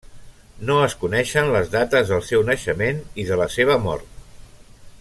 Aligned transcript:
No 0.69 0.77
es 0.85 0.95
coneixen 1.01 1.51
les 1.55 1.69
dates 1.75 2.09
del 2.13 2.23
seu 2.31 2.45
naixement 2.47 3.05
i 3.25 3.27
de 3.29 3.39
la 3.43 3.49
seva 3.57 3.77
mort. 3.85 4.21